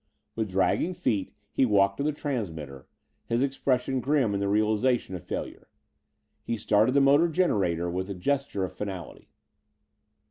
With 0.35 0.49
dragging 0.49 0.95
feet 0.95 1.31
he 1.51 1.63
walked 1.63 1.97
to 1.97 2.03
the 2.03 2.11
transmitter, 2.11 2.87
his 3.27 3.43
expression 3.43 3.99
grim 3.99 4.33
in 4.33 4.39
the 4.39 4.47
realization 4.47 5.13
of 5.13 5.23
failure. 5.23 5.69
He 6.41 6.57
started 6.57 6.93
the 6.93 7.01
motor 7.01 7.29
generator 7.29 7.87
with 7.87 8.09
a 8.09 8.15
gesture 8.15 8.63
of 8.63 8.73
finality. 8.73 9.29